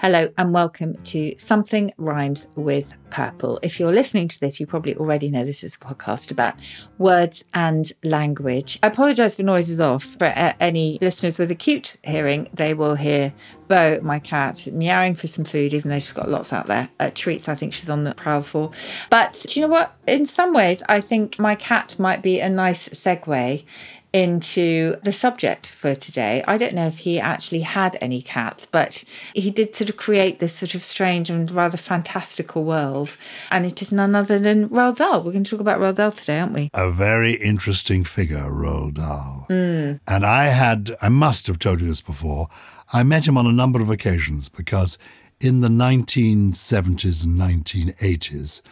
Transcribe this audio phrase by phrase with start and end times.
[0.00, 3.60] Hello and welcome to Something Rhymes with Purple.
[3.62, 6.54] If you're listening to this, you probably already know this is a podcast about
[6.96, 8.78] words and language.
[8.82, 10.16] I apologise for noises off.
[10.18, 13.34] but uh, any listeners with acute hearing, they will hear
[13.68, 16.88] Bo, my cat, meowing for some food, even though she's got lots out there.
[16.98, 18.70] Uh, treats, I think she's on the prowl for.
[19.10, 19.94] But do you know what?
[20.06, 23.64] In some ways, I think my cat might be a nice segue
[24.12, 26.42] into the subject for today.
[26.46, 30.38] I don't know if he actually had any cats, but he did sort of create
[30.38, 33.16] this sort of strange and rather fantastical world.
[33.50, 35.22] And it is none other than Roald Dahl.
[35.22, 36.70] We're going to talk about Roald Dahl today, aren't we?
[36.74, 39.46] A very interesting figure, Roald Dahl.
[39.48, 40.00] Mm.
[40.08, 42.48] And I had, I must have told you this before,
[42.92, 44.98] I met him on a number of occasions because
[45.40, 48.62] in the 1970s and 1980s,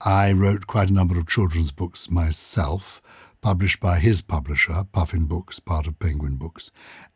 [0.00, 3.00] I wrote quite a number of children's books myself
[3.44, 6.70] published by his publisher, Puffin Books, part of Penguin Books.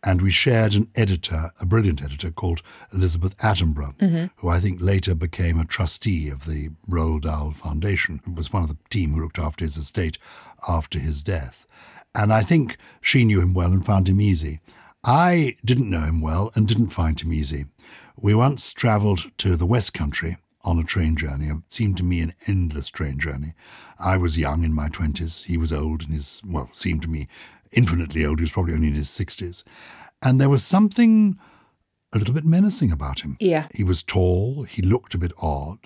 [0.04, 2.60] And we shared an editor, a brilliant editor called
[2.92, 4.26] Elizabeth Attenborough, mm-hmm.
[4.36, 8.62] who I think later became a trustee of the Roald Dahl Foundation, and was one
[8.62, 10.18] of the team who looked after his estate
[10.68, 11.66] after his death.
[12.14, 14.60] And I think she knew him well and found him easy.
[15.04, 17.64] I didn't know him well and didn't find him easy.
[18.22, 21.46] We once travelled to the West Country on a train journey.
[21.46, 23.54] It seemed to me an endless train journey.
[23.98, 25.44] I was young in my 20s.
[25.44, 27.28] He was old in his, well, seemed to me
[27.72, 28.38] infinitely old.
[28.38, 29.64] He was probably only in his 60s.
[30.22, 31.38] And there was something
[32.12, 33.36] a little bit menacing about him.
[33.40, 33.68] Yeah.
[33.74, 34.64] He was tall.
[34.64, 35.78] He looked a bit odd.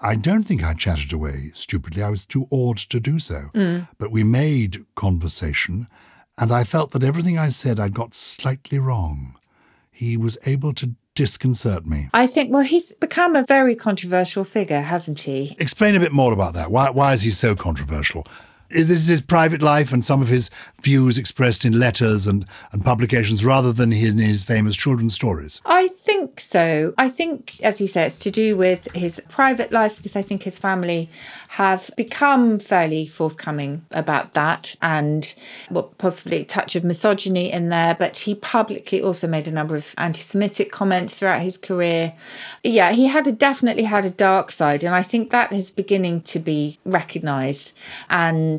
[0.00, 2.02] I don't think I chatted away stupidly.
[2.02, 3.44] I was too awed to do so.
[3.54, 3.88] Mm.
[3.98, 5.86] But we made conversation,
[6.38, 9.38] and I felt that everything I said I'd got slightly wrong.
[9.90, 12.08] He was able to disconcert me.
[12.14, 15.56] I think, well, he's become a very controversial figure, hasn't he?
[15.58, 16.70] Explain a bit more about that.
[16.70, 18.24] Why, why is he so controversial?
[18.70, 20.50] Is this his private life and some of his
[20.82, 25.60] views expressed in letters and, and publications rather than in his famous children's stories?
[25.64, 26.92] I think so.
[26.98, 30.42] I think, as you say, it's to do with his private life because I think
[30.42, 31.08] his family
[31.50, 35.34] have become fairly forthcoming about that and
[35.70, 37.94] well, possibly a touch of misogyny in there.
[37.94, 42.14] But he publicly also made a number of anti Semitic comments throughout his career.
[42.64, 44.82] Yeah, he had a, definitely had a dark side.
[44.82, 47.72] And I think that is beginning to be recognised.
[48.10, 48.55] And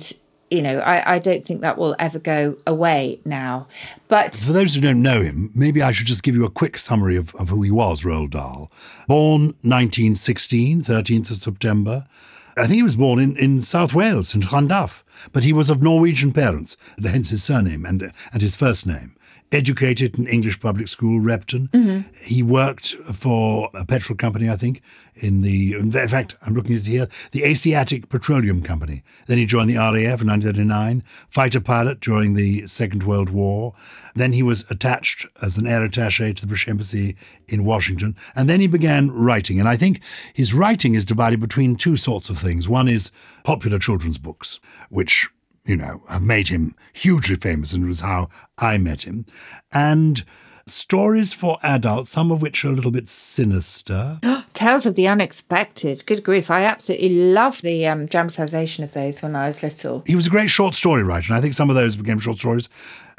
[0.50, 3.68] you know, I, I don't think that will ever go away now.
[4.08, 6.78] But for those who don't know him, maybe I should just give you a quick
[6.78, 8.72] summary of, of who he was, Roald Dahl.
[9.08, 12.08] Born 1916, 13th of September.
[12.56, 15.84] I think he was born in, in South Wales, in Llandaff, but he was of
[15.84, 19.18] Norwegian parents, hence his surname and, and his first name
[19.52, 21.70] educated in English public school, Repton.
[21.70, 22.14] Mm-hmm.
[22.26, 24.82] He worked for a petrol company, I think,
[25.16, 29.04] in the, in fact, I'm looking at it here, the Asiatic Petroleum Company.
[29.28, 33.74] Then he joined the RAF in 1939, fighter pilot during the Second World War.
[34.16, 37.16] Then he was attached as an air attache to the British Embassy
[37.48, 38.16] in Washington.
[38.36, 39.60] And then he began writing.
[39.60, 40.02] And I think
[40.34, 42.68] his writing is divided between two sorts of things.
[42.68, 43.12] One is
[43.44, 44.60] popular children's books,
[44.90, 45.30] which
[45.68, 49.26] you know, have made him hugely famous and was how I met him.
[49.72, 50.24] And
[50.66, 54.20] stories for adults, some of which are a little bit sinister.
[54.54, 56.06] Tales of the Unexpected.
[56.06, 56.50] Good grief.
[56.50, 60.04] I absolutely love the um, dramatization of those when I was little.
[60.08, 62.38] He was a great short story writer, and I think some of those became short
[62.38, 62.70] stories.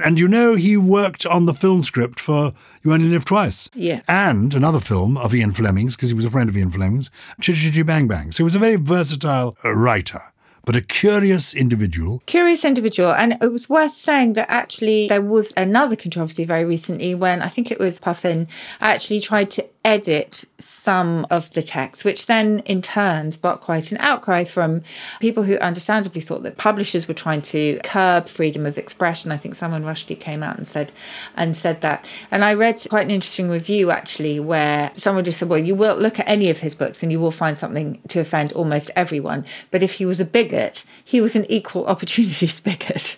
[0.01, 2.53] And you know, he worked on the film script for
[2.83, 3.69] You Only Live Twice.
[3.75, 4.05] Yes.
[4.09, 7.11] And another film of Ian Fleming's, because he was a friend of Ian Fleming's,
[7.41, 8.33] Chitty Chitty Bang Bang.
[8.33, 10.21] So he was a very versatile writer
[10.65, 12.23] but a curious individual.
[12.27, 13.13] Curious individual.
[13.13, 17.49] And it was worth saying that actually there was another controversy very recently when I
[17.49, 18.49] think it was Puffin
[18.81, 23.97] actually tried to edit some of the text, which then in turn sparked quite an
[23.99, 24.83] outcry from
[25.19, 29.33] people who understandably thought that publishers were trying to curb freedom of expression.
[29.33, 30.93] I think Salman Rushdie came out and said
[31.35, 32.07] and said that.
[32.31, 35.97] And I read quite an interesting review actually where someone just said, Well, you will
[35.97, 39.47] look at any of his books and you will find something to offend almost everyone.
[39.71, 43.17] But if he was a bigot, he was an equal opportunities bigot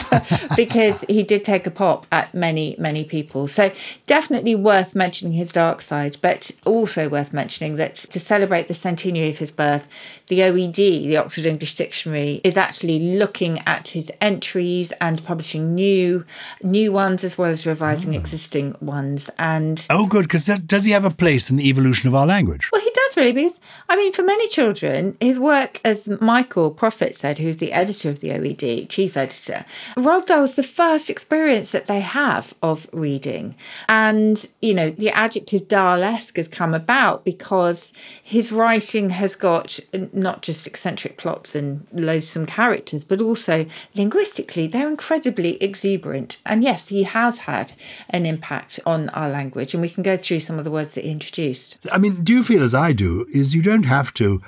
[0.56, 3.46] because he did take a pop at many, many people.
[3.48, 3.70] So
[4.06, 9.30] definitely worth mentioning his dark side, but also worth mentioning that to celebrate the centenary
[9.30, 9.88] of his birth,
[10.28, 16.24] the OED, the Oxford English Dictionary, is actually looking at his entries and publishing new
[16.62, 18.18] new ones as well as revising oh.
[18.18, 19.30] existing ones.
[19.38, 22.70] And oh, good, because does he have a place in the evolution of our language?
[22.72, 27.16] Well, he does really, because I mean, for many children, his work, as Michael Proffitt
[27.16, 29.64] said, who's the editor of the OED, chief editor,
[29.96, 33.54] Roald Dahl was the first experience that they have of reading,
[33.88, 37.92] and you know, the adjective Dahlesque has come about because
[38.22, 39.78] his writing has got
[40.12, 46.40] not just eccentric plots and loathsome characters, but also linguistically, they're incredibly exuberant.
[46.44, 47.72] And yes, he has had
[48.10, 51.04] an impact on our language, and we can go through some of the words that
[51.04, 51.78] he introduced.
[51.92, 54.42] I mean, do you feel as I do, is you don't have to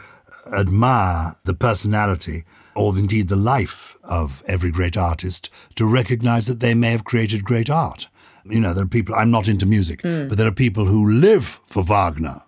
[0.57, 6.75] admire the personality or indeed the life of every great artist to recognize that they
[6.75, 8.09] may have created great art.
[8.45, 10.29] You know, there are people, I'm not into music, mm.
[10.29, 12.43] but there are people who live for Wagner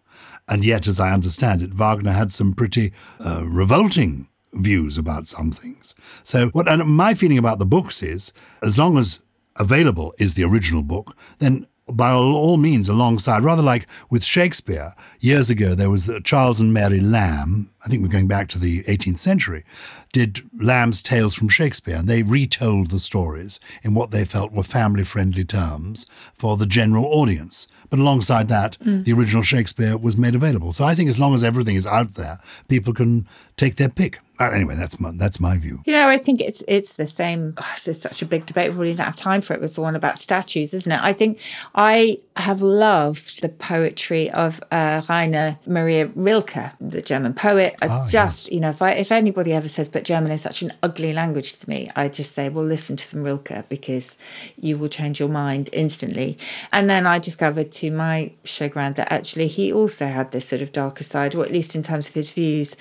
[0.50, 2.92] and yet, as I understand it, Wagner had some pretty
[3.24, 5.94] uh, revolting views about some things.
[6.24, 9.22] So, what and my feeling about the books is, as long as
[9.56, 14.94] available is the original book, then by all means alongside, rather like with Shakespeare.
[15.20, 18.82] Years ago, there was Charles and Mary Lamb, I think we're going back to the
[18.84, 19.64] 18th century,
[20.12, 21.96] did Lamb's Tales from Shakespeare.
[21.96, 26.66] And they retold the stories in what they felt were family friendly terms for the
[26.66, 27.68] general audience.
[27.88, 29.04] But alongside that, mm.
[29.04, 30.72] the original Shakespeare was made available.
[30.72, 32.38] So I think as long as everything is out there,
[32.68, 33.26] people can
[33.56, 34.20] take their pick.
[34.40, 35.80] Uh, anyway, that's my that's my view.
[35.84, 37.54] You know, I think it's it's the same.
[37.58, 38.72] Oh, this is such a big debate.
[38.72, 39.60] We really don't have time for it.
[39.60, 39.62] it.
[39.62, 41.00] Was the one about statues, isn't it?
[41.00, 41.38] I think
[41.74, 47.76] I have loved the poetry of uh, Rainer Maria Rilke, the German poet.
[47.82, 48.52] I oh, just, yes.
[48.52, 51.58] you know, if I if anybody ever says, "But German is such an ugly language
[51.60, 54.16] to me," I just say, "Well, listen to some Rilke because
[54.58, 56.38] you will change your mind instantly."
[56.72, 60.72] And then I discovered, to my chagrin, that actually he also had this sort of
[60.72, 62.76] darker side, or at least in terms of his views.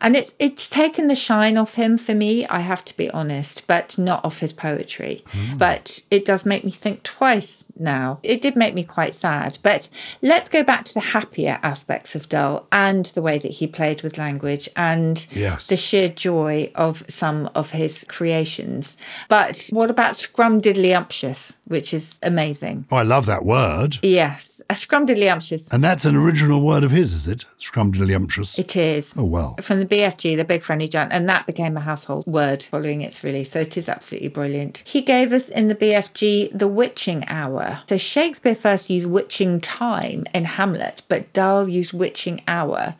[0.00, 3.10] And it's it's taken taken the shine off him for me, I have to be
[3.10, 5.22] honest, but not off his poetry.
[5.26, 5.58] Mm.
[5.58, 8.18] But it does make me think twice now.
[8.22, 9.58] It did make me quite sad.
[9.62, 9.88] But
[10.22, 14.02] let's go back to the happier aspects of Dahl and the way that he played
[14.02, 15.66] with language and yes.
[15.66, 18.96] the sheer joy of some of his creations.
[19.28, 22.86] But what about scrumdiddlyumptious, which is amazing?
[22.90, 23.98] Oh, I love that word.
[24.02, 25.72] Yes, a scrumdiddlyumptious.
[25.72, 27.44] And that's an original word of his, is it?
[27.58, 28.58] Scrumdiddlyumptious.
[28.58, 29.14] It is.
[29.16, 29.56] Oh, well.
[29.60, 33.22] From the BFG, the Big Friendly Giant, and that became a household word following its
[33.22, 33.52] release.
[33.52, 34.82] So it is absolutely brilliant.
[34.86, 37.82] He gave us in the BFG the witching hour hour.
[37.88, 42.94] So Shakespeare first used witching time in Hamlet, but Dahl used witching hour.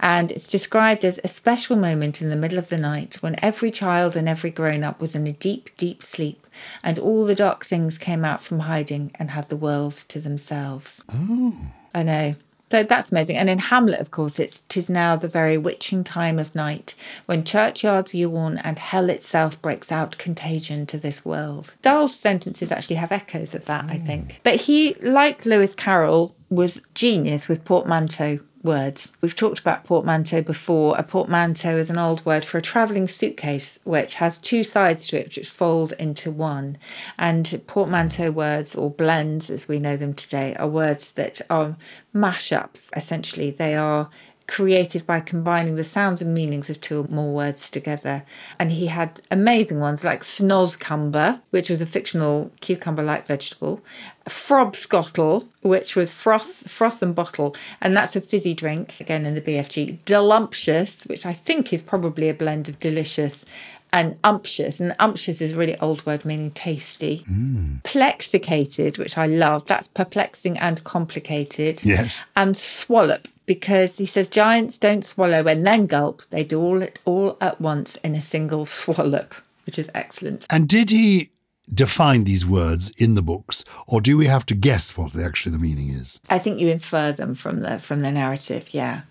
[0.00, 3.70] And it's described as a special moment in the middle of the night when every
[3.70, 6.46] child and every grown up was in a deep, deep sleep,
[6.82, 11.02] and all the dark things came out from hiding and had the world to themselves.
[11.12, 11.54] Oh.
[11.94, 12.34] I know.
[12.68, 13.36] That's amazing.
[13.36, 16.94] And in Hamlet, of course, it's tis now the very witching time of night,
[17.26, 21.74] when churchyards yawn and hell itself breaks out contagion to this world.
[21.82, 23.92] Dahl's sentences actually have echoes of that, mm.
[23.92, 24.40] I think.
[24.42, 29.16] But he, like Lewis Carroll, was genius with portmanteau words.
[29.22, 30.94] We've talked about portmanteau before.
[30.98, 35.18] A portmanteau is an old word for a travelling suitcase, which has two sides to
[35.18, 36.76] it, which fold into one.
[37.18, 41.76] And portmanteau words, or blends as we know them today, are words that are
[42.14, 43.50] mashups, essentially.
[43.50, 44.10] They are
[44.46, 48.24] created by combining the sounds and meanings of two or more words together.
[48.58, 53.80] And he had amazing ones like snozzcumber, which was a fictional cucumber-like vegetable,
[54.28, 59.40] frobscottle, which was froth, froth and bottle, and that's a fizzy drink, again in the
[59.40, 60.04] BFG.
[60.04, 63.44] Delumptious, which I think is probably a blend of delicious
[63.92, 64.78] and umptious.
[64.80, 67.24] And umptious is a really old word meaning tasty.
[67.30, 67.82] Mm.
[67.84, 69.64] Plexicated, which I love.
[69.66, 71.84] That's perplexing and complicated.
[71.84, 72.18] Yes.
[72.36, 76.22] And swallop, because he says giants don't swallow and then gulp.
[76.30, 79.26] They do all all at once in a single swallow,
[79.64, 80.46] which is excellent.
[80.50, 81.30] And did he
[81.72, 85.52] define these words in the books, or do we have to guess what the, actually
[85.52, 86.20] the meaning is?
[86.30, 89.02] I think you infer them from the from the narrative, yeah.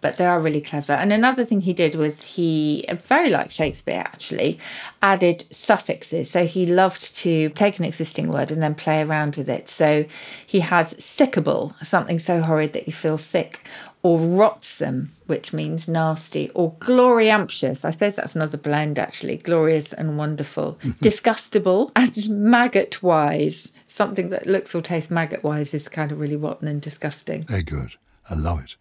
[0.00, 0.92] But they are really clever.
[0.92, 4.58] And another thing he did was he, very like Shakespeare actually,
[5.00, 6.28] added suffixes.
[6.28, 9.68] So he loved to take an existing word and then play around with it.
[9.68, 10.04] So
[10.44, 13.64] he has sickable, something so horrid that you feel sick,
[14.02, 17.84] or rotsome, which means nasty, or gloriumptious.
[17.84, 20.74] I suppose that's another blend, actually glorious and wonderful.
[20.82, 23.70] Disgustable and maggot wise.
[23.86, 27.42] Something that looks or tastes maggot wise is kind of really rotten and disgusting.
[27.42, 27.94] Very good.
[28.28, 28.76] I love it.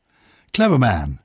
[0.54, 1.20] Clever man,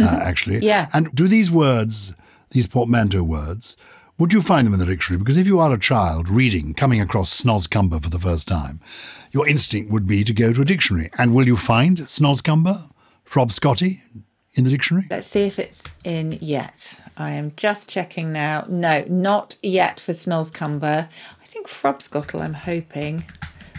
[0.00, 0.58] uh, actually.
[0.58, 0.88] Yeah.
[0.94, 2.14] And do these words,
[2.50, 3.76] these portmanteau words,
[4.18, 5.18] would you find them in the dictionary?
[5.18, 8.78] Because if you are a child reading, coming across Snozzcumber for the first time,
[9.32, 11.10] your instinct would be to go to a dictionary.
[11.18, 12.90] And will you find Snozzcumber?
[13.30, 13.96] Frobscottle
[14.54, 15.06] in the dictionary?
[15.08, 17.00] Let's see if it's in yet.
[17.16, 18.64] I am just checking now.
[18.68, 21.08] No, not yet for Snozzcumber.
[21.40, 23.24] I think Frobscottle, I'm hoping.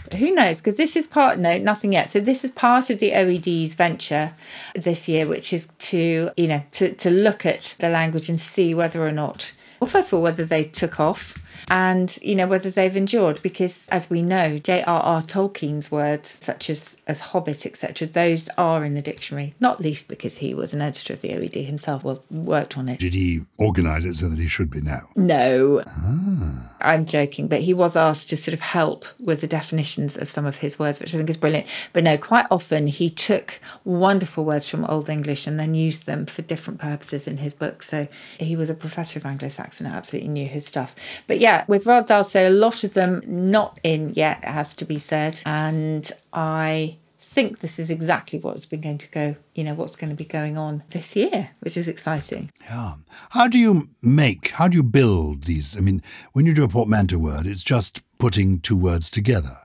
[0.04, 0.62] But who knows?
[0.62, 2.08] Because this is part, no, nothing yet.
[2.08, 4.32] So this is part of the OED's venture
[4.74, 8.74] this year, which is to, you know, to, to look at the language and see
[8.74, 9.52] whether or not,
[9.82, 13.88] well, first of all, whether they took off and you know whether they've endured because
[13.88, 15.22] as we know J.R.R.
[15.22, 20.38] Tolkien's words such as as hobbit etc those are in the dictionary not least because
[20.38, 22.98] he was an editor of the OED himself well worked on it.
[22.98, 25.08] Did he organise it so that he should be now?
[25.16, 25.82] no.
[25.86, 26.76] Ah.
[26.80, 30.46] I'm joking but he was asked to sort of help with the definitions of some
[30.46, 31.66] of his words which I think is brilliant.
[31.92, 36.26] But no quite often he took wonderful words from Old English and then used them
[36.26, 37.82] for different purposes in his book.
[37.82, 38.08] So
[38.38, 39.26] he was a professor of
[39.72, 40.94] Anglo-Saxon and absolutely knew his stuff
[41.26, 44.74] but yeah with Roald Dahl, so a lot of them not in yet, it has
[44.76, 45.40] to be said.
[45.46, 50.10] And I think this is exactly what's been going to go, you know, what's going
[50.10, 52.50] to be going on this year, which is exciting.
[52.68, 52.94] Yeah.
[53.30, 55.76] How do you make, how do you build these?
[55.76, 56.02] I mean,
[56.32, 59.56] when you do a portmanteau word, it's just putting two words together.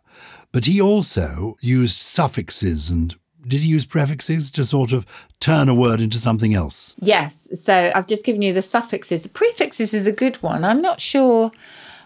[0.54, 3.16] But he also used suffixes and
[3.48, 5.06] did he use prefixes to sort of
[5.39, 6.96] turn a word into something else?
[7.00, 7.48] Yes.
[7.60, 9.24] So I've just given you the suffixes.
[9.24, 10.63] The prefixes is a good one.
[10.63, 11.51] I'm not sure.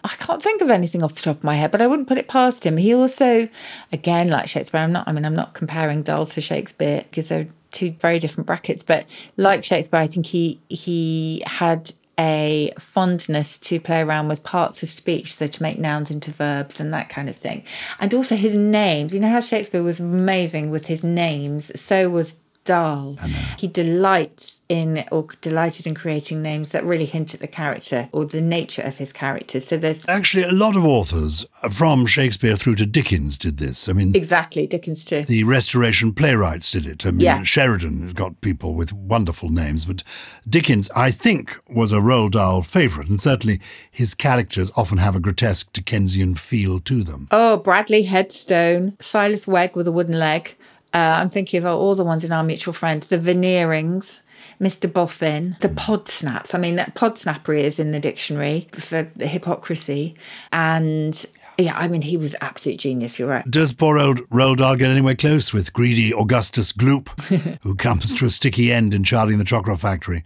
[0.04, 2.18] I can't think of anything off the top of my head, but I wouldn't put
[2.18, 2.76] it past him.
[2.76, 3.48] He also,
[3.92, 7.48] again, like Shakespeare, I'm not, I mean, I'm not comparing Dahl to Shakespeare because they're
[7.70, 9.06] two very different brackets, but
[9.36, 14.90] like Shakespeare, I think he, he had a fondness to play around with parts of
[14.90, 17.64] speech, so to make nouns into verbs and that kind of thing.
[18.00, 19.14] And also his names.
[19.14, 21.78] You know how Shakespeare was amazing with his names?
[21.80, 23.16] So was Dahl.
[23.58, 28.24] He delights in or delighted in creating names that really hint at the character or
[28.24, 29.66] the nature of his characters.
[29.66, 33.88] So there's Actually, a lot of authors uh, from Shakespeare through to Dickens did this.
[33.88, 35.22] I mean, exactly Dickens too.
[35.22, 37.04] the Restoration playwrights did it.
[37.06, 37.42] I mean, Yeah.
[37.42, 40.02] Sheridan has got people with wonderful names, but
[40.48, 45.20] Dickens, I think, was a Roald Dahl favourite, and certainly his characters often have a
[45.20, 47.28] grotesque Dickensian feel to them.
[47.30, 50.56] Oh, Bradley Headstone, Silas Wegg with a wooden leg.
[50.94, 53.06] Uh, I'm thinking of all the ones in our mutual friends.
[53.06, 54.20] The Veneerings,
[54.60, 54.90] Mr.
[54.90, 56.54] Boffin, the Podsnaps.
[56.54, 60.14] I mean, that Podsnappery is in the dictionary for hypocrisy.
[60.52, 61.24] And
[61.58, 63.18] yeah, I mean, he was absolute genius.
[63.18, 63.50] You're right.
[63.50, 67.08] Does poor old Roald Dahl get anywhere close with greedy Augustus Gloop,
[67.62, 70.24] who comes to a sticky end in Charlie the Chocolate Factory?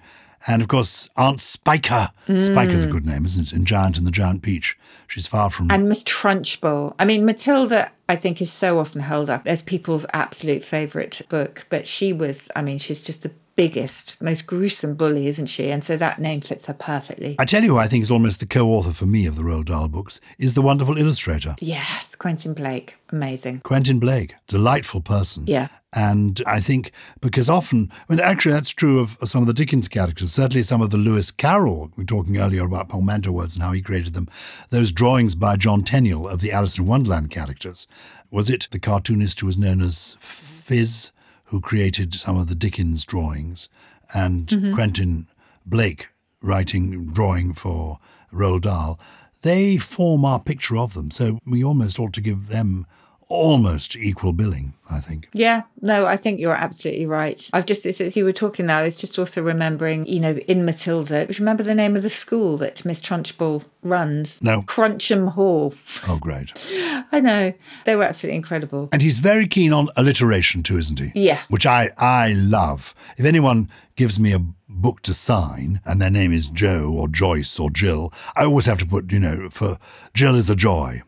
[0.49, 2.11] And of course, Aunt Spiker.
[2.27, 2.41] Mm.
[2.41, 3.53] Spiker's a good name, isn't it?
[3.53, 4.79] In Giant and the Giant Peach.
[5.09, 5.71] She's far from.
[5.71, 6.95] And Miss Trunchbull.
[6.99, 11.67] I mean, Matilda, I think, is so often held up as people's absolute favourite book.
[11.69, 15.71] But she was, I mean, she's just the biggest, most gruesome bully, isn't she?
[15.71, 17.37] And so that name fits her perfectly.
[17.39, 19.43] I tell you who I think is almost the co author for me of the
[19.43, 21.57] Roald Dahl books is the wonderful illustrator.
[21.61, 22.95] Yes, Quentin Blake.
[23.11, 23.61] Amazing.
[23.61, 25.45] Quentin Blake, delightful person.
[25.47, 25.69] Yeah.
[25.95, 29.89] And I think because often, I mean, actually, that's true of some of the Dickens
[29.89, 33.63] characters, certainly some of the Lewis Carroll, we were talking earlier about portmanteau words and
[33.63, 34.29] how he created them,
[34.69, 37.87] those drawings by John Tenniel of the Alice in Wonderland characters.
[38.31, 41.13] Was it the cartoonist who was known as Phiz
[41.47, 43.69] who created some of the Dickens drawings
[44.15, 44.75] and mm-hmm.
[44.75, 45.29] Quentin
[45.65, 46.09] Blake
[46.43, 47.99] writing, drawing for
[48.33, 49.01] Roald Dahl?
[49.43, 51.11] They form our picture of them.
[51.11, 52.87] So we almost ought to give them
[53.29, 55.29] almost equal billing, I think.
[55.33, 57.51] Yeah, no, I think you're absolutely right.
[57.53, 60.65] I've just, as you were talking there, I was just also remembering, you know, in
[60.65, 64.41] Matilda, remember the name of the school that Miss Trunchbull runs?
[64.43, 64.63] No.
[64.63, 65.75] Crunchem Hall.
[66.09, 66.53] Oh, great.
[67.13, 67.53] I know.
[67.85, 68.89] They were absolutely incredible.
[68.93, 71.11] And he's very keen on alliteration too, isn't he?
[71.15, 71.51] Yes.
[71.51, 72.95] Which I, I love.
[73.17, 77.59] If anyone gives me a book to sign and their name is Joe or Joyce
[77.59, 79.79] or Jill, I always have to put, you know, for
[80.15, 81.01] Jill is a joy.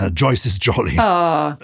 [0.00, 0.96] Uh, Joyce is jolly.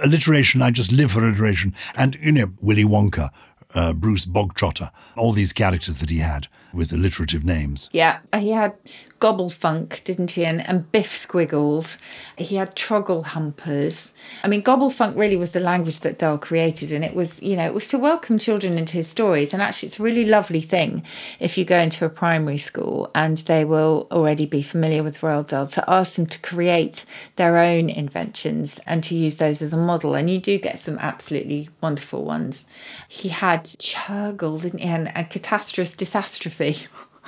[0.02, 1.74] Alliteration, I just live for alliteration.
[1.96, 3.30] And, you know, Willy Wonka,
[3.74, 7.88] uh, Bruce Bogtrotter, all these characters that he had with alliterative names.
[7.92, 8.74] Yeah, he had
[9.20, 10.44] Gobblefunk, didn't he?
[10.44, 11.98] And, and Biff Squiggles.
[12.36, 14.12] He had Troggle Humpers.
[14.44, 17.66] I mean, Gobblefunk really was the language that Dahl created, and it was, you know,
[17.66, 19.52] it was to welcome children into his stories.
[19.52, 21.02] And actually, it's a really lovely thing
[21.40, 25.48] if you go into a primary school and they will already be familiar with Roald
[25.48, 27.04] Dahl to ask them to create
[27.36, 30.14] their own inventions and to use those as a model.
[30.14, 32.68] And you do get some absolutely wonderful ones.
[33.08, 34.88] He had Churgle, didn't he?
[34.88, 36.57] And, and Catastrophe Disastrophe.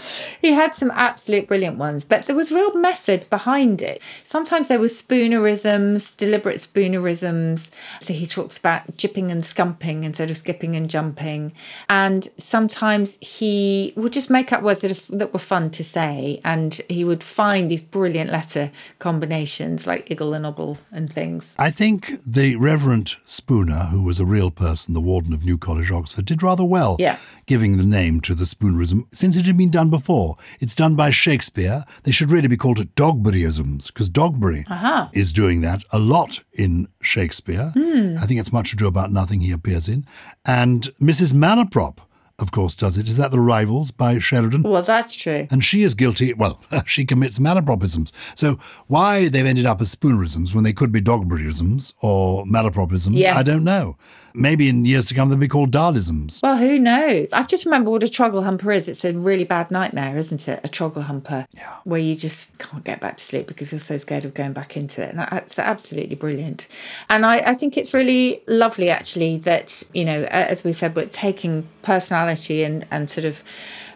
[0.41, 4.03] he had some absolute brilliant ones, but there was real method behind it.
[4.25, 7.71] Sometimes there was spoonerisms, deliberate spoonerisms.
[8.01, 11.53] So he talks about jipping and scumping instead of skipping and jumping.
[11.89, 16.41] And sometimes he would just make up words that, are, that were fun to say.
[16.45, 21.55] And he would find these brilliant letter combinations like iggle and obble and things.
[21.59, 25.91] I think the Reverend Spooner, who was a real person, the warden of New College,
[25.91, 27.19] Oxford, did rather well Yeah.
[27.51, 30.37] Giving the name to the spoonerism since it had been done before.
[30.61, 31.83] It's done by Shakespeare.
[32.05, 35.09] They should really be called it Dogberryisms because Dogberry uh-huh.
[35.13, 37.73] is doing that a lot in Shakespeare.
[37.75, 38.15] Hmm.
[38.21, 40.07] I think it's much ado about nothing he appears in.
[40.47, 41.35] And Mrs.
[41.35, 41.99] Malaprop,
[42.39, 43.09] of course, does it.
[43.09, 44.63] Is that The Rivals by Sheridan?
[44.63, 45.49] Well, that's true.
[45.51, 48.13] And she is guilty, well, she commits malapropisms.
[48.39, 53.37] So why they've ended up as spoonerisms when they could be dogberryisms or malapropisms, Yes.
[53.37, 53.97] I don't know.
[54.35, 56.41] Maybe in years to come they'll be called Dahlisms.
[56.43, 57.33] Well, who knows?
[57.33, 58.89] I've just remembered what a trogglehumper is.
[58.89, 60.61] It's a really bad nightmare, isn't it?
[60.65, 61.47] A trogglehumper.
[61.53, 61.77] Yeah.
[61.85, 64.77] Where you just can't get back to sleep because you're so scared of going back
[64.77, 65.11] into it.
[65.11, 66.69] And that's absolutely brilliant.
[67.09, 71.07] And I, I think it's really lovely, actually, that, you know, as we said, we're
[71.07, 73.43] taking personality and, and sort of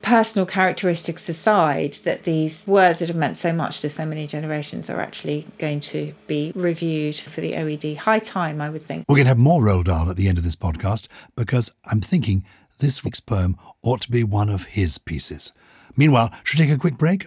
[0.04, 4.90] personal characteristics aside, that these words that have meant so much to so many generations
[4.90, 7.96] are actually going to be reviewed for the OED.
[7.96, 9.06] High time, I would think.
[9.08, 12.02] We're going to have more Roald Dahl at the end of this podcast because I'm
[12.02, 12.44] thinking
[12.80, 15.52] this week's poem ought to be one of his pieces.
[15.96, 17.26] Meanwhile, should we take a quick break?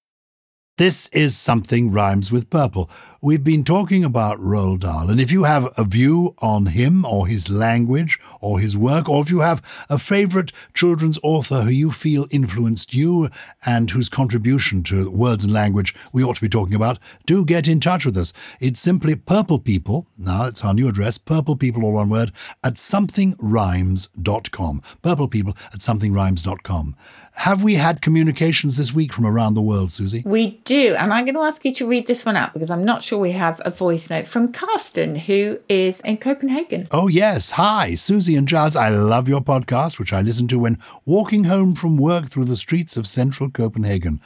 [0.81, 2.89] This is Something Rhymes with Purple.
[3.21, 7.27] We've been talking about Roald Dahl, and if you have a view on him or
[7.27, 9.61] his language or his work, or if you have
[9.91, 13.29] a favourite children's author who you feel influenced you
[13.63, 17.67] and whose contribution to words and language we ought to be talking about, do get
[17.67, 18.33] in touch with us.
[18.59, 22.31] It's simply Purple People, now it's our new address, Purple People, all one word,
[22.63, 24.81] at somethingrhymes.com.
[25.03, 26.95] Purple People at somethingrhymes.com.
[27.33, 30.23] Have we had communications this week from around the world, Susie?
[30.25, 30.70] We do.
[30.71, 33.19] And I'm going to ask you to read this one out because I'm not sure
[33.19, 36.87] we have a voice note from Carsten, who is in Copenhagen.
[36.91, 37.51] Oh, yes.
[37.51, 38.77] Hi, Susie and Gyles.
[38.77, 42.55] I love your podcast, which I listen to when walking home from work through the
[42.55, 44.21] streets of central Copenhagen.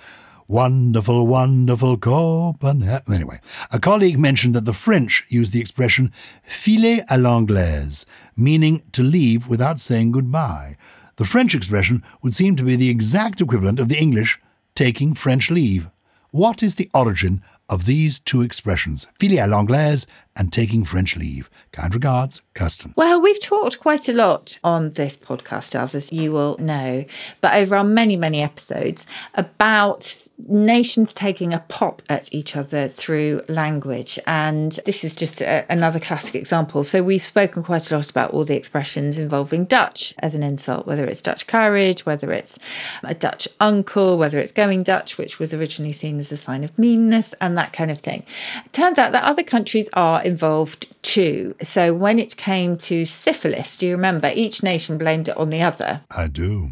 [0.47, 3.11] Wonderful, wonderful Copenhagen.
[3.11, 3.39] Anyway,
[3.71, 6.11] a colleague mentioned that the French use the expression
[6.43, 8.05] filer à l'anglaise,
[8.37, 10.75] meaning to leave without saying goodbye.
[11.15, 14.39] The French expression would seem to be the exact equivalent of the English
[14.75, 15.89] taking French leave.
[16.35, 20.05] What is the origin of these two expressions, filer à l'anglaise
[20.37, 21.49] and taking French leave?
[21.71, 22.93] Kind regards, Kirsten.
[22.95, 27.05] Well, we've talked quite a lot on this podcast, as you will know,
[27.41, 33.41] but over our many, many episodes about nations taking a pop at each other through
[33.47, 34.19] language.
[34.27, 36.83] And this is just a, another classic example.
[36.83, 40.85] So we've spoken quite a lot about all the expressions involving Dutch as an insult,
[40.85, 42.59] whether it's Dutch courage, whether it's
[43.03, 46.77] a Dutch uncle, whether it's going Dutch, which was originally seen as a sign of
[46.77, 48.23] meanness, and that kind of thing.
[48.65, 51.55] It turns out that other countries are involved too.
[51.61, 55.61] So when it came to syphilis, do you remember each nation blamed it on the
[55.61, 56.01] other?
[56.17, 56.71] I do.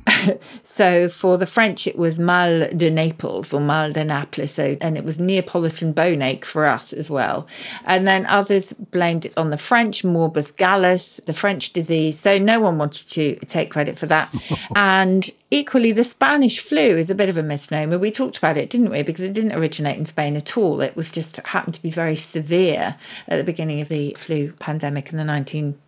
[0.64, 4.98] So for the French, it was mal de Naples or mal de Naples, so, and
[4.98, 7.48] it was Neapolitan bone ache for us as well.
[7.86, 12.18] And then others blamed it on the French, morbus gallus, the French disease.
[12.20, 14.34] So no one wanted to take credit for that.
[14.76, 18.00] and equally, the Spanish flu is a bit of a misnomer.
[18.00, 19.04] We talked about it, didn't we?
[19.04, 20.82] Because it didn't originate in Spain at all.
[20.82, 22.96] It was just happened to be very severe
[23.28, 25.24] at the beginning of the flu pandemic in the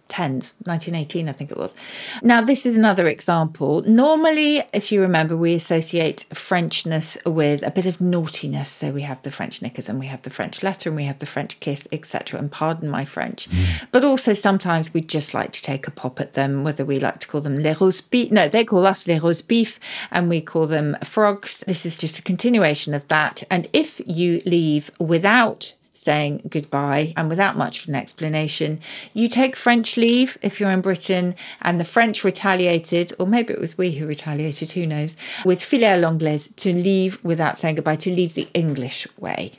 [0.10, 1.76] 10s, 1918, I think it was.
[2.22, 3.82] Now, this is another example.
[3.84, 8.70] Normally, if you remember, we associate Frenchness with a bit of naughtiness.
[8.70, 11.20] So we have the French knickers and we have the French letter and we have
[11.20, 12.40] the French kiss, etc.
[12.40, 13.50] And pardon my French.
[13.50, 13.88] Mm.
[13.92, 17.20] But also sometimes we just like to take a pop at them, whether we like
[17.20, 18.32] to call them les rose beef.
[18.32, 19.80] No, they call us les rose beef
[20.12, 21.64] and we call them frogs.
[21.68, 23.44] This is just a continuation of that.
[23.50, 28.80] And if you leave without saying goodbye and without much of an explanation.
[29.14, 33.60] You take French leave if you're in Britain, and the French retaliated, or maybe it
[33.60, 37.96] was we who retaliated, who knows, with filer à l'anglaise to leave without saying goodbye,
[37.96, 39.52] to leave the English way.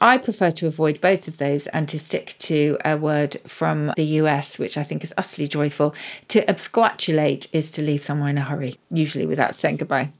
[0.00, 4.04] I prefer to avoid both of those and to stick to a word from the
[4.20, 5.94] US, which I think is utterly joyful.
[6.28, 10.12] To absquatulate is to leave somewhere in a hurry, usually without saying goodbye.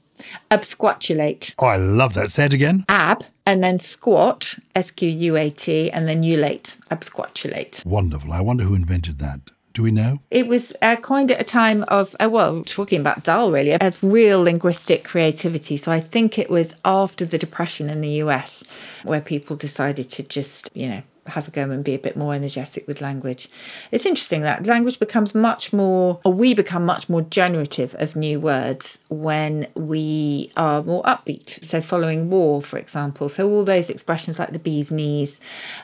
[0.50, 1.55] Absquatulate.
[1.59, 2.31] Oh, I love that.
[2.31, 2.85] Say it again.
[2.88, 7.85] Ab and then squat, S Q U A T, and then ulate, absquatulate.
[7.87, 8.33] Wonderful.
[8.33, 9.40] I wonder who invented that.
[9.72, 10.20] Do we know?
[10.31, 14.02] It was uh, coined at a time of, uh, well, talking about Dahl really, of
[14.02, 15.76] real linguistic creativity.
[15.76, 18.64] So I think it was after the Depression in the US
[19.05, 22.34] where people decided to just, you know, have a go and be a bit more
[22.34, 23.48] energetic with language.
[23.90, 28.40] It's interesting that language becomes much more, or we become much more generative of new
[28.40, 31.62] words when we are more upbeat.
[31.64, 33.28] So, following war, for example.
[33.28, 35.40] So, all those expressions like the bee's knees,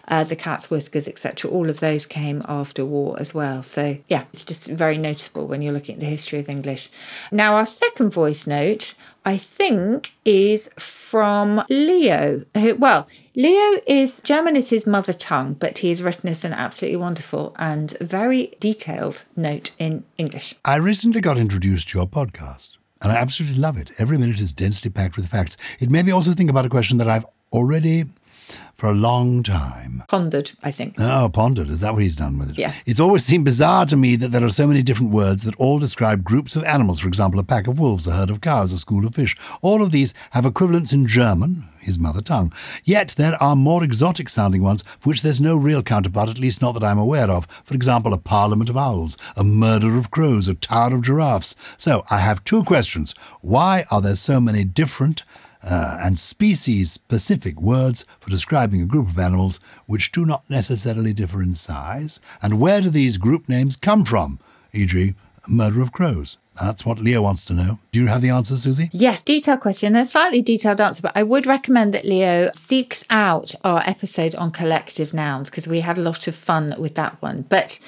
[0.09, 3.63] uh, the cat's whiskers, etc., all of those came after war as well.
[3.63, 6.91] So, yeah, it's just very noticeable when you're looking at the history of English.
[7.31, 8.95] Now, our second voice note
[9.25, 12.45] I think, is from Leo.
[12.79, 16.97] Well, Leo is German is his mother tongue, but he has written us an absolutely
[16.97, 20.55] wonderful and very detailed note in English.
[20.65, 23.93] I recently got introduced to your podcast, and I absolutely love it.
[23.99, 25.57] Every minute is densely packed with facts.
[25.79, 28.07] It made me also think about a question that I've already
[28.83, 30.03] for a long time.
[30.09, 30.97] Pondered, I think.
[30.99, 31.69] Oh, pondered.
[31.69, 32.59] Is that what he's done with it?
[32.59, 32.73] Yeah.
[32.85, 35.79] It's always seemed bizarre to me that there are so many different words that all
[35.79, 36.99] describe groups of animals.
[36.99, 39.37] For example, a pack of wolves, a herd of cows, a school of fish.
[39.61, 42.53] All of these have equivalents in German, his mother tongue.
[42.83, 46.61] Yet there are more exotic sounding ones for which there's no real counterpart, at least
[46.61, 47.47] not that I'm aware of.
[47.63, 51.55] For example, a parliament of owls, a murder of crows, a tower of giraffes.
[51.79, 53.15] So I have two questions.
[53.43, 55.23] Why are there so many different
[55.63, 61.13] uh, and species specific words for describing a group of animals which do not necessarily
[61.13, 62.21] differ in size?
[62.43, 64.39] And where do these group names come from,
[64.73, 65.15] e.g.,
[65.49, 66.39] murder of crows?
[66.61, 67.79] That's what Leo wants to know.
[67.93, 68.91] Do you have the answer, Susie?
[68.93, 73.55] Yes, detailed question, a slightly detailed answer, but I would recommend that Leo seeks out
[73.65, 77.43] our episode on collective nouns because we had a lot of fun with that one.
[77.49, 77.81] But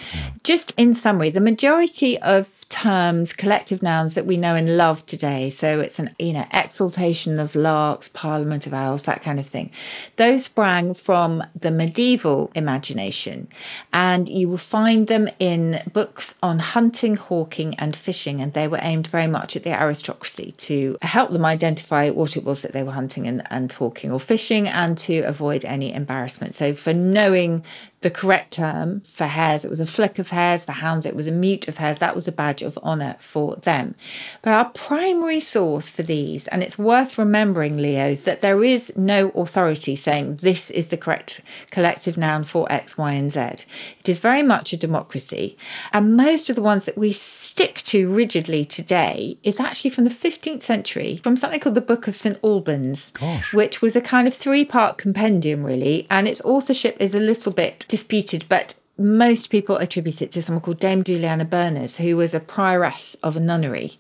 [0.45, 5.51] just in summary, the majority of terms, collective nouns that we know and love today,
[5.51, 9.71] so it's an you know exaltation of larks, parliament of owls, that kind of thing.
[10.17, 13.49] Those sprang from the medieval imagination,
[13.93, 18.79] and you will find them in books on hunting, hawking, and fishing and they were
[18.81, 22.83] aimed very much at the aristocracy to help them identify what it was that they
[22.83, 26.55] were hunting and, and hawking or fishing and to avoid any embarrassment.
[26.55, 27.63] So, for knowing
[28.05, 29.65] the correct term for hares.
[29.65, 30.63] It was a flick of hares.
[30.63, 31.99] For hounds, it was a mute of hares.
[31.99, 33.95] That was a badge of honour for them.
[34.43, 39.31] But our primary source for these, and it's worth remembering, Leo, that there is no
[39.31, 41.41] authority saying this is the correct
[41.71, 43.41] collective noun for X, Y, and Z.
[43.41, 45.57] It is very much a democracy.
[45.91, 47.11] And most of the ones that we
[47.55, 52.09] stick to rigidly today is actually from the 15th century, from something called the Book
[52.09, 52.37] of St.
[52.43, 53.55] Albans, Gosh.
[53.55, 56.09] which was a kind of three part compendium, really.
[56.11, 60.63] And its authorship is a little bit disputed, but most people attribute it to someone
[60.63, 63.93] called Dame Juliana Berners, who was a prioress of a nunnery.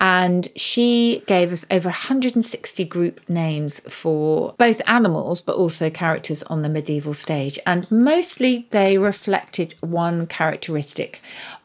[0.00, 6.62] And she gave us over 160 group names for both animals, but also characters on
[6.62, 7.58] the medieval stage.
[7.66, 11.20] And mostly they reflected one characteristic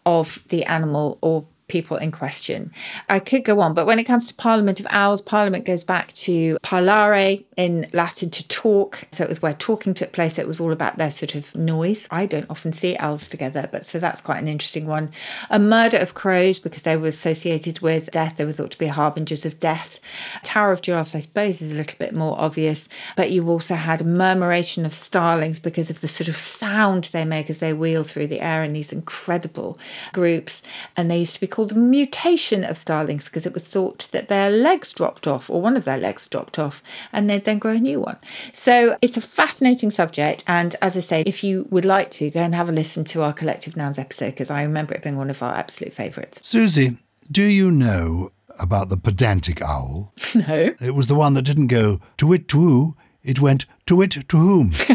[0.05, 2.71] of the animal or people in question.
[3.09, 6.13] I could go on, but when it comes to Parliament of Owls, Parliament goes back
[6.13, 9.03] to parlare in Latin to talk.
[9.11, 10.37] So it was where talking took place.
[10.37, 12.07] It was all about their sort of noise.
[12.09, 15.11] I don't often see owls together, but so that's quite an interesting one.
[15.49, 18.37] A murder of crows because they were associated with death.
[18.37, 19.99] They were thought to be harbingers of death.
[20.43, 24.05] Tower of giraffes, I suppose, is a little bit more obvious, but you also had
[24.05, 28.27] murmuration of starlings because of the sort of sound they make as they wheel through
[28.27, 29.77] the air in these incredible
[30.13, 30.63] groups.
[30.95, 34.47] And they used to be called mutation of starlings because it was thought that their
[34.47, 37.79] legs dropped off or one of their legs dropped off and they'd then grow a
[37.79, 38.17] new one.
[38.53, 40.43] So it's a fascinating subject.
[40.45, 43.23] And as I say, if you would like to, go and have a listen to
[43.23, 46.47] our collective nouns episode because I remember it being one of our absolute favourites.
[46.47, 46.97] Susie,
[47.31, 50.13] do you know about the pedantic owl?
[50.35, 50.75] No.
[50.79, 54.11] It was the one that didn't go to it to who, it went to it
[54.11, 54.73] to whom.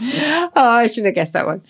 [0.00, 1.60] oh, I should have guessed that one.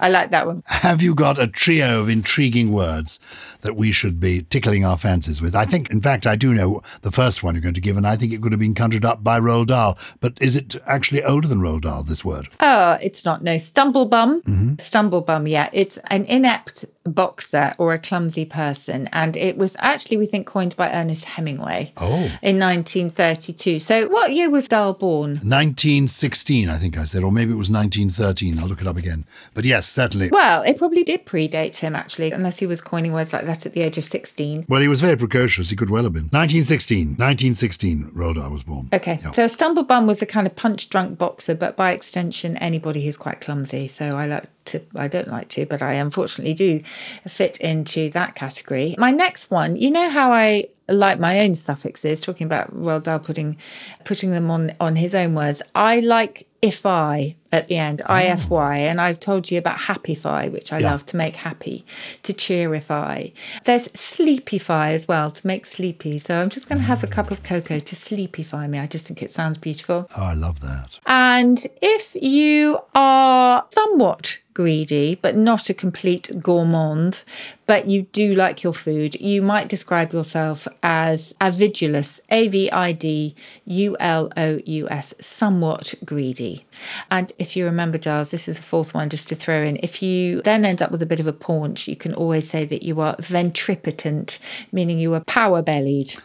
[0.00, 0.62] I like that one.
[0.66, 3.20] Have you got a trio of intriguing words
[3.62, 5.54] that we should be tickling our fancies with?
[5.54, 8.06] I think, in fact, I do know the first one you're going to give, and
[8.06, 9.98] I think it could have been conjured up by Roald Dahl.
[10.20, 12.48] But is it actually older than Roald Dahl, this word?
[12.60, 13.42] Oh, it's not.
[13.42, 14.42] No, stumblebum.
[14.42, 14.74] Mm-hmm.
[14.74, 15.70] Stumblebum, yeah.
[15.72, 19.08] It's an inept boxer or a clumsy person.
[19.12, 22.38] And it was actually, we think, coined by Ernest Hemingway oh.
[22.42, 23.80] in 1932.
[23.80, 25.32] So what year was Dahl born?
[25.32, 28.58] 1916, I think I said, or maybe it was 1913.
[28.58, 29.24] I'll look it up again.
[29.54, 30.30] But yes, certainly.
[30.30, 33.72] Well, it probably did predate him, actually, unless he was coining words like that at
[33.72, 34.66] the age of 16.
[34.68, 35.70] Well, he was very precocious.
[35.70, 36.24] He could well have been.
[36.24, 37.08] 1916.
[37.10, 38.88] 1916, Roald was born.
[38.92, 39.18] Okay.
[39.22, 39.30] Yeah.
[39.30, 43.16] So a stumblebum was a kind of punch drunk boxer, but by extension, anybody who's
[43.16, 43.88] quite clumsy.
[43.88, 46.80] So I like to, I don't like to, but I unfortunately do
[47.26, 48.94] fit into that category.
[48.98, 53.18] My next one, you know how I like my own suffixes, talking about Roald Dahl
[53.18, 53.56] putting
[54.04, 55.62] putting them on on his own words.
[55.74, 58.20] I like if I at the end, ah.
[58.20, 58.22] oh.
[58.22, 60.90] IFY, and I've told you about happify, which I yeah.
[60.90, 61.84] love to make happy,
[62.22, 63.32] to cheerify.
[63.64, 66.18] There's sleepify as well, to make sleepy.
[66.18, 68.78] So I'm just going to have a cup of cocoa to sleepify me.
[68.78, 70.06] I just think it sounds beautiful.
[70.16, 70.98] Oh, I love that.
[71.06, 77.24] And if you are somewhat greedy, but not a complete gourmand,
[77.64, 82.92] but you do like your food, you might describe yourself as avidulous, A V I
[82.92, 86.66] D U L O U S, somewhat greedy.
[87.10, 89.78] And if you remember, Gyles, this is the fourth one just to throw in.
[89.82, 92.66] If you then end up with a bit of a paunch, you can always say
[92.66, 94.38] that you are ventripotent,
[94.72, 96.12] meaning you are power bellied.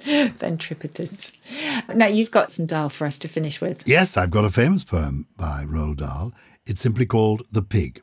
[0.00, 1.32] ventripotent.
[1.92, 3.82] Now, you've got some Dahl for us to finish with.
[3.86, 6.32] Yes, I've got a famous poem by Roald Dahl.
[6.66, 8.02] It's simply called The Pig.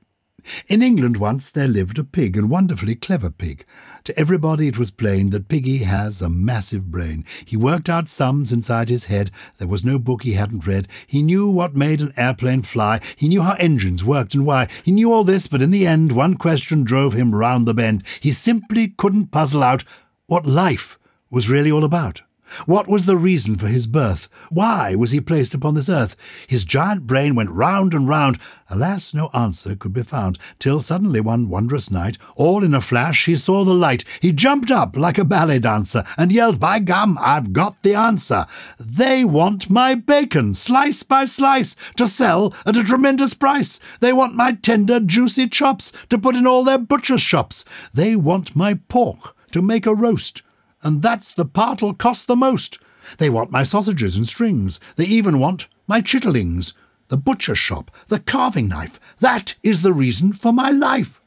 [0.67, 3.65] In England once there lived a pig, a wonderfully clever pig.
[4.05, 7.25] To everybody it was plain that Piggy has a massive brain.
[7.45, 9.29] He worked out sums inside his head.
[9.57, 10.87] There was no book he hadn't read.
[11.05, 13.01] He knew what made an airplane fly.
[13.15, 14.69] He knew how engines worked and why.
[14.83, 18.03] He knew all this, but in the end, one question drove him round the bend.
[18.21, 19.83] He simply couldn't puzzle out
[20.27, 20.97] what life
[21.29, 22.21] was really all about.
[22.65, 24.29] What was the reason for his birth?
[24.49, 26.15] Why was he placed upon this earth?
[26.47, 28.39] His giant brain went round and round.
[28.69, 33.25] Alas, no answer could be found, till suddenly one wondrous night, all in a flash,
[33.25, 34.03] he saw the light.
[34.21, 38.45] He jumped up like a ballet dancer and yelled, By gum, I've got the answer.
[38.79, 43.79] They want my bacon, slice by slice, to sell at a tremendous price.
[43.99, 47.65] They want my tender, juicy chops to put in all their butcher's shops.
[47.93, 50.41] They want my pork to make a roast
[50.83, 52.79] and that's the part'll cost the most.
[53.17, 54.79] They want my sausages and strings.
[54.95, 56.73] They even want my chitterlings.
[57.09, 58.99] The butcher's shop, the carving knife.
[59.19, 61.21] That is the reason for my life.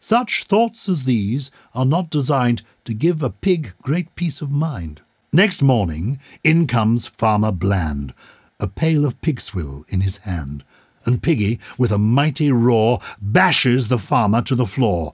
[0.00, 5.00] Such thoughts as these are not designed to give a pig great peace of mind.
[5.32, 8.14] Next morning, in comes Farmer Bland,
[8.60, 10.64] a pail of pig swill in his hand,
[11.04, 15.12] and Piggy, with a mighty roar, bashes the farmer to the floor.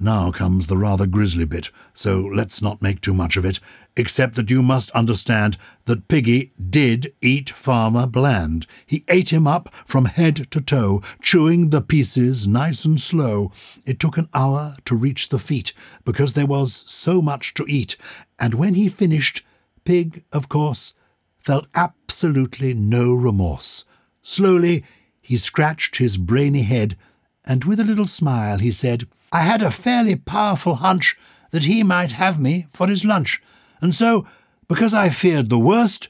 [0.00, 3.58] Now comes the rather grisly bit, so let's not make too much of it,
[3.96, 8.68] except that you must understand that Piggy did eat Farmer Bland.
[8.86, 13.50] He ate him up from head to toe, chewing the pieces nice and slow.
[13.86, 15.72] It took an hour to reach the feet,
[16.04, 17.96] because there was so much to eat,
[18.38, 19.44] and when he finished,
[19.84, 20.94] Pig, of course,
[21.42, 23.84] felt absolutely no remorse.
[24.22, 24.84] Slowly
[25.20, 26.96] he scratched his brainy head,
[27.44, 31.16] and with a little smile he said, I had a fairly powerful hunch
[31.50, 33.42] that he might have me for his lunch,
[33.80, 34.26] and so,
[34.68, 36.08] because I feared the worst,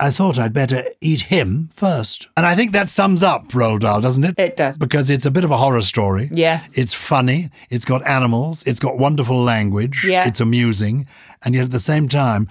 [0.00, 2.28] I thought I'd better eat him first.
[2.36, 4.38] And I think that sums up Roald Dahl, doesn't it?
[4.38, 4.78] It does.
[4.78, 6.28] Because it's a bit of a horror story.
[6.32, 6.78] Yes.
[6.78, 10.28] It's funny, it's got animals, it's got wonderful language, yeah.
[10.28, 11.08] it's amusing,
[11.44, 12.48] and yet at the same time,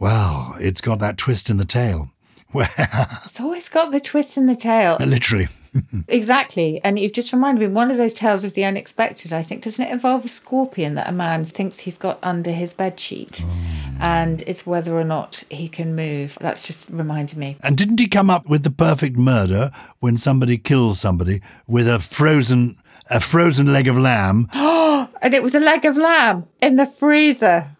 [0.00, 2.10] well, it's got that twist in the tail.
[2.54, 4.96] it's always got the twist in the tail.
[4.98, 5.48] Literally.
[6.08, 6.80] exactly.
[6.84, 9.84] And you've just reminded me one of those tales of the unexpected, I think, doesn't
[9.84, 13.44] it involve a scorpion that a man thinks he's got under his bed sheet?
[13.44, 14.00] Mm.
[14.00, 16.38] And it's whether or not he can move.
[16.40, 17.56] That's just reminded me.
[17.62, 21.98] And didn't he come up with the perfect murder when somebody kills somebody with a
[21.98, 22.76] frozen
[23.10, 24.48] a frozen leg of lamb?
[24.54, 27.70] Oh, and it was a leg of lamb in the freezer.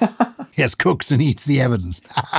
[0.56, 2.00] yes, cooks and eats the evidence.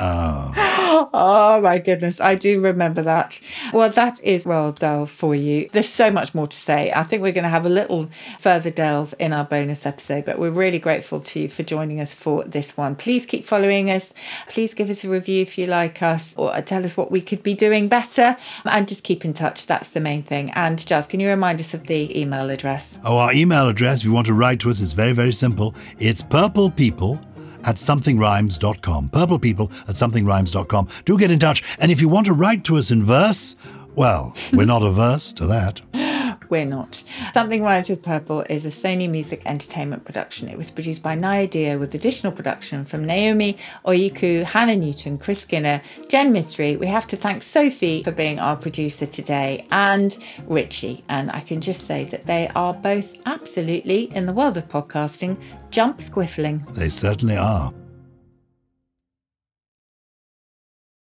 [0.00, 1.10] Oh.
[1.12, 3.38] oh my goodness, I do remember that.
[3.72, 5.68] Well, that is Roald Dahl for you.
[5.72, 6.90] There's so much more to say.
[6.94, 8.08] I think we're going to have a little
[8.38, 12.14] further delve in our bonus episode, but we're really grateful to you for joining us
[12.14, 12.96] for this one.
[12.96, 14.14] Please keep following us.
[14.48, 17.42] Please give us a review if you like us, or tell us what we could
[17.42, 19.66] be doing better, and just keep in touch.
[19.66, 20.50] That's the main thing.
[20.52, 22.98] And Jazz, can you remind us of the email address?
[23.04, 25.74] Oh, our email address, if you want to write to us, is very, very simple.
[25.98, 27.29] It's purplepeople
[27.64, 29.08] at somethingrhymes.com.
[29.10, 30.88] Purple people at somethingrhymes.com.
[31.04, 31.76] Do get in touch.
[31.80, 33.56] And if you want to write to us in verse,
[33.94, 35.80] well, we're not averse to that.
[36.50, 37.04] We're not.
[37.32, 40.48] Something Rhymes with Purple is a Sony Music Entertainment production.
[40.48, 45.80] It was produced by Naya with additional production from Naomi Oyiku, Hannah Newton, Chris Skinner,
[46.08, 46.76] Jen Mystery.
[46.76, 51.04] We have to thank Sophie for being our producer today and Richie.
[51.08, 55.36] And I can just say that they are both absolutely, in the world of podcasting,
[55.70, 56.74] jump squiffling.
[56.74, 57.72] They certainly are.